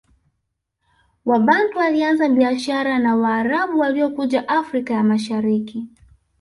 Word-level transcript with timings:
Wabantu 1.25 1.77
walianza 1.77 2.29
biashara 2.29 2.99
na 2.99 3.15
Waarabu 3.15 3.79
waliokuja 3.79 4.47
Afrika 4.47 4.93
ya 4.93 5.03
Mashariki 5.03 5.87